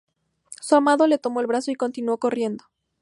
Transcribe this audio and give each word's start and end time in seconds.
Su 0.61 0.75
amado 0.75 1.05
la 1.05 1.19
tomó 1.19 1.41
en 1.41 1.45
brazos 1.47 1.67
y 1.69 1.75
continuó 1.75 2.17
corriendo. 2.17 2.63